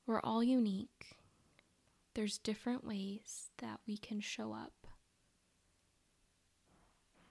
we're 0.06 0.20
all 0.20 0.44
unique. 0.44 1.16
There's 2.16 2.38
different 2.38 2.86
ways 2.86 3.52
that 3.60 3.80
we 3.88 3.96
can 3.96 4.20
show 4.20 4.52
up. 4.52 4.74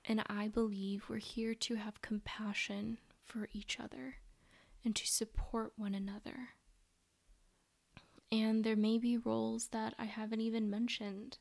And 0.07 0.23
I 0.29 0.49
believe 0.49 1.11
we're 1.11 1.19
here 1.19 1.53
to 1.57 1.75
have 1.75 2.01
compassion 2.01 2.97
for 3.23 3.51
each 3.53 3.79
other 3.79 4.15
and 4.83 4.97
to 4.97 5.07
support 5.07 5.75
one 5.77 5.95
another. 5.95 6.49
And 8.33 8.65
there 8.65 8.77
may 8.77 8.97
be 8.97 9.19
roles 9.19 9.69
that 9.73 9.95
I 9.99 10.07
haven't 10.07 10.41
even 10.41 10.71
mentioned, 10.71 11.37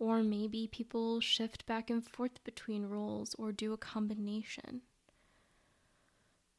or 0.00 0.24
maybe 0.24 0.66
people 0.66 1.20
shift 1.20 1.64
back 1.64 1.90
and 1.90 2.04
forth 2.04 2.42
between 2.42 2.86
roles 2.86 3.36
or 3.38 3.52
do 3.52 3.72
a 3.72 3.78
combination. 3.78 4.82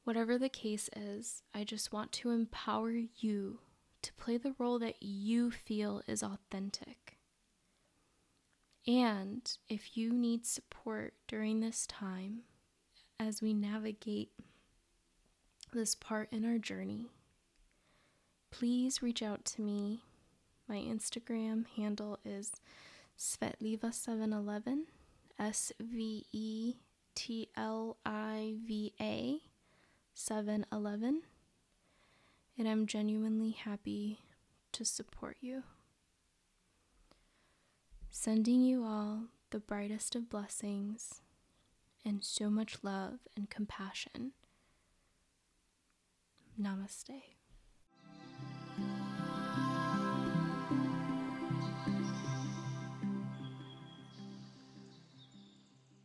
Whatever 0.08 0.38
the 0.38 0.48
case 0.48 0.90
is, 0.96 1.44
I 1.54 1.66
just 1.66 1.92
want 1.92 2.14
to 2.14 2.30
empower 2.30 2.94
you 3.18 3.60
to 4.02 4.14
play 4.14 4.38
the 4.38 4.56
role 4.58 4.80
that 4.80 5.04
you 5.04 5.52
feel 5.52 6.02
is 6.08 6.24
authentic. 6.24 7.18
And 8.88 9.52
if 9.68 9.98
you 9.98 10.14
need 10.14 10.46
support 10.46 11.14
during 11.28 11.60
this 11.60 11.86
time 11.86 12.44
as 13.20 13.42
we 13.42 13.54
navigate 13.54 14.32
this 15.74 15.94
part 15.94 16.30
in 16.32 16.46
our 16.46 16.58
journey, 16.58 17.08
please 18.50 19.04
reach 19.04 19.22
out 19.22 19.44
to 19.44 19.62
me. 19.62 20.04
My 20.70 20.78
Instagram 20.78 21.66
handle 21.76 22.18
is 22.24 22.54
Svetliva711, 23.20 24.84
S 25.38 25.74
V 25.82 26.26
E 26.32 26.76
T 27.14 27.50
L 27.58 27.98
I 28.06 28.54
V 28.66 28.94
A 29.02 29.42
711. 30.20 31.22
And 32.58 32.68
I'm 32.68 32.88
genuinely 32.88 33.52
happy 33.52 34.22
to 34.72 34.84
support 34.84 35.38
you. 35.42 35.62
Sending 38.10 38.62
you 38.62 38.84
all 38.84 39.26
the 39.52 39.60
brightest 39.60 40.16
of 40.16 40.28
blessings 40.28 41.22
and 42.04 42.24
so 42.24 42.50
much 42.50 42.80
love 42.82 43.20
and 43.36 43.48
compassion. 43.48 44.32
Namaste. 46.60 47.22